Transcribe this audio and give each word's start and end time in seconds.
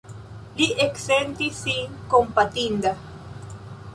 Li 0.61 0.67
eksentis 0.85 1.59
sin 1.67 1.93
kompatinda. 2.15 2.97